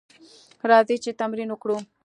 راځئ 0.69 0.95
چې 1.03 1.11
تمرین 1.19 1.49
وکړو: 1.51 1.77